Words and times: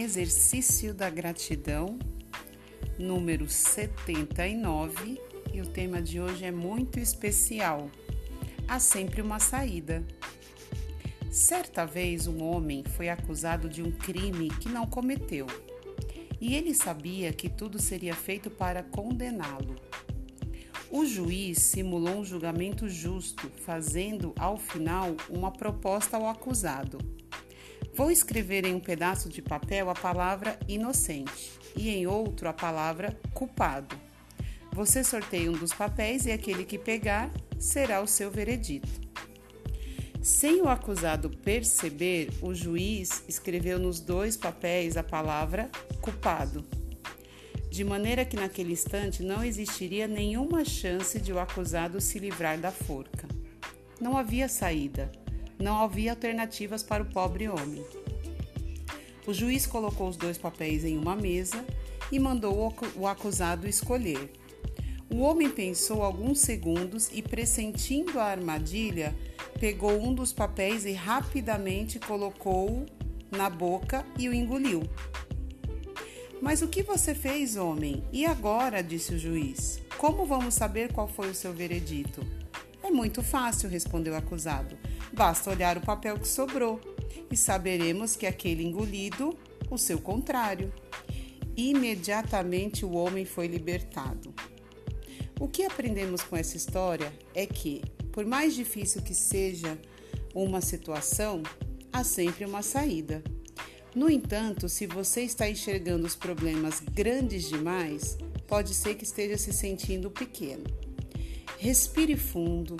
Exercício 0.00 0.94
da 0.94 1.10
Gratidão, 1.10 1.98
número 2.96 3.48
79, 3.48 5.20
e 5.52 5.60
o 5.60 5.66
tema 5.66 6.00
de 6.00 6.20
hoje 6.20 6.44
é 6.44 6.52
muito 6.52 7.00
especial. 7.00 7.90
Há 8.68 8.78
sempre 8.78 9.20
uma 9.20 9.40
saída. 9.40 10.06
Certa 11.32 11.84
vez, 11.84 12.28
um 12.28 12.44
homem 12.44 12.84
foi 12.96 13.08
acusado 13.08 13.68
de 13.68 13.82
um 13.82 13.90
crime 13.90 14.50
que 14.50 14.68
não 14.68 14.86
cometeu, 14.86 15.48
e 16.40 16.54
ele 16.54 16.74
sabia 16.74 17.32
que 17.32 17.48
tudo 17.48 17.82
seria 17.82 18.14
feito 18.14 18.48
para 18.48 18.84
condená-lo. 18.84 19.74
O 20.92 21.04
juiz 21.04 21.58
simulou 21.58 22.18
um 22.18 22.24
julgamento 22.24 22.88
justo, 22.88 23.50
fazendo, 23.64 24.32
ao 24.38 24.56
final, 24.56 25.16
uma 25.28 25.50
proposta 25.50 26.16
ao 26.16 26.28
acusado 26.28 26.98
Vou 27.98 28.12
escrever 28.12 28.64
em 28.64 28.76
um 28.76 28.78
pedaço 28.78 29.28
de 29.28 29.42
papel 29.42 29.90
a 29.90 29.92
palavra 29.92 30.56
inocente 30.68 31.50
e 31.76 31.90
em 31.90 32.06
outro 32.06 32.48
a 32.48 32.52
palavra 32.52 33.18
culpado. 33.34 33.98
Você 34.70 35.02
sorteia 35.02 35.50
um 35.50 35.54
dos 35.54 35.72
papéis 35.72 36.24
e 36.24 36.30
aquele 36.30 36.64
que 36.64 36.78
pegar 36.78 37.28
será 37.58 38.00
o 38.00 38.06
seu 38.06 38.30
veredito. 38.30 38.88
Sem 40.22 40.62
o 40.62 40.68
acusado 40.68 41.28
perceber, 41.28 42.30
o 42.40 42.54
juiz 42.54 43.24
escreveu 43.26 43.80
nos 43.80 43.98
dois 43.98 44.36
papéis 44.36 44.96
a 44.96 45.02
palavra 45.02 45.68
culpado, 46.00 46.64
de 47.68 47.82
maneira 47.82 48.24
que 48.24 48.36
naquele 48.36 48.74
instante 48.74 49.24
não 49.24 49.42
existiria 49.42 50.06
nenhuma 50.06 50.64
chance 50.64 51.20
de 51.20 51.32
o 51.32 51.40
acusado 51.40 52.00
se 52.00 52.20
livrar 52.20 52.60
da 52.60 52.70
forca. 52.70 53.26
Não 54.00 54.16
havia 54.16 54.48
saída. 54.48 55.10
Não 55.58 55.78
havia 55.78 56.12
alternativas 56.12 56.82
para 56.82 57.02
o 57.02 57.06
pobre 57.06 57.48
homem. 57.48 57.84
O 59.26 59.34
juiz 59.34 59.66
colocou 59.66 60.08
os 60.08 60.16
dois 60.16 60.38
papéis 60.38 60.84
em 60.84 60.96
uma 60.96 61.14
mesa 61.14 61.64
e 62.10 62.18
mandou 62.18 62.72
o 62.96 63.06
acusado 63.06 63.66
escolher. 63.66 64.30
O 65.10 65.18
homem 65.18 65.50
pensou 65.50 66.02
alguns 66.02 66.40
segundos 66.40 67.10
e, 67.12 67.22
pressentindo 67.22 68.20
a 68.20 68.24
armadilha, 68.24 69.14
pegou 69.58 70.00
um 70.00 70.14
dos 70.14 70.32
papéis 70.32 70.84
e 70.84 70.92
rapidamente 70.92 71.98
colocou-o 71.98 72.86
na 73.30 73.50
boca 73.50 74.06
e 74.18 74.28
o 74.28 74.34
engoliu. 74.34 74.82
Mas 76.40 76.62
o 76.62 76.68
que 76.68 76.82
você 76.82 77.14
fez, 77.14 77.56
homem? 77.56 78.04
E 78.12 78.24
agora? 78.24 78.82
disse 78.82 79.14
o 79.14 79.18
juiz. 79.18 79.82
Como 79.96 80.24
vamos 80.24 80.54
saber 80.54 80.92
qual 80.92 81.08
foi 81.08 81.30
o 81.30 81.34
seu 81.34 81.52
veredito? 81.52 82.24
É 82.88 82.90
muito 82.90 83.22
fácil, 83.22 83.68
respondeu 83.68 84.14
o 84.14 84.16
acusado. 84.16 84.74
Basta 85.12 85.50
olhar 85.50 85.76
o 85.76 85.82
papel 85.82 86.18
que 86.18 86.26
sobrou 86.26 86.80
e 87.30 87.36
saberemos 87.36 88.16
que 88.16 88.26
aquele 88.26 88.64
engolido, 88.64 89.38
o 89.70 89.76
seu 89.76 89.98
contrário. 89.98 90.72
Imediatamente 91.54 92.86
o 92.86 92.92
homem 92.92 93.26
foi 93.26 93.46
libertado. 93.46 94.34
O 95.38 95.46
que 95.46 95.64
aprendemos 95.64 96.22
com 96.22 96.34
essa 96.34 96.56
história 96.56 97.12
é 97.34 97.44
que, 97.44 97.82
por 98.10 98.24
mais 98.24 98.54
difícil 98.54 99.02
que 99.02 99.14
seja 99.14 99.78
uma 100.34 100.62
situação, 100.62 101.42
há 101.92 102.02
sempre 102.02 102.46
uma 102.46 102.62
saída. 102.62 103.22
No 103.94 104.08
entanto, 104.08 104.66
se 104.66 104.86
você 104.86 105.20
está 105.20 105.46
enxergando 105.46 106.06
os 106.06 106.16
problemas 106.16 106.80
grandes 106.80 107.50
demais, 107.50 108.16
pode 108.46 108.72
ser 108.72 108.94
que 108.94 109.04
esteja 109.04 109.36
se 109.36 109.52
sentindo 109.52 110.10
pequeno. 110.10 110.87
Respire 111.58 112.16
fundo, 112.16 112.76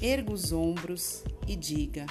erga 0.00 0.32
os 0.32 0.50
ombros 0.50 1.22
e 1.46 1.54
diga: 1.54 2.06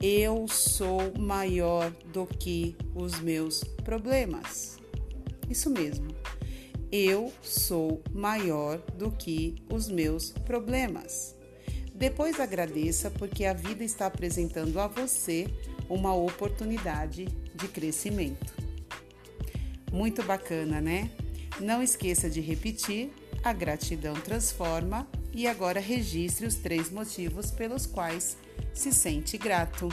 Eu 0.00 0.46
sou 0.46 1.12
maior 1.18 1.90
do 2.12 2.24
que 2.24 2.76
os 2.94 3.18
meus 3.18 3.64
problemas. 3.84 4.78
Isso 5.50 5.68
mesmo. 5.70 6.08
Eu 6.92 7.32
sou 7.42 8.00
maior 8.12 8.78
do 8.96 9.10
que 9.10 9.56
os 9.68 9.88
meus 9.88 10.30
problemas. 10.30 11.34
Depois 11.92 12.38
agradeça 12.38 13.10
porque 13.10 13.44
a 13.44 13.52
vida 13.52 13.82
está 13.82 14.06
apresentando 14.06 14.78
a 14.78 14.86
você 14.86 15.46
uma 15.88 16.14
oportunidade 16.14 17.26
de 17.54 17.68
crescimento. 17.68 18.54
Muito 19.92 20.22
bacana, 20.22 20.80
né? 20.80 21.10
Não 21.60 21.82
esqueça 21.82 22.30
de 22.30 22.40
repetir: 22.40 23.12
a 23.44 23.52
gratidão 23.52 24.14
transforma 24.14 25.06
e 25.30 25.46
agora 25.46 25.78
registre 25.78 26.46
os 26.46 26.54
três 26.54 26.90
motivos 26.90 27.50
pelos 27.50 27.84
quais 27.84 28.38
se 28.72 28.90
sente 28.90 29.36
grato. 29.36 29.90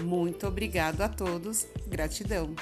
Muito 0.00 0.48
obrigado 0.48 1.00
a 1.02 1.08
todos, 1.08 1.64
gratidão. 1.86 2.54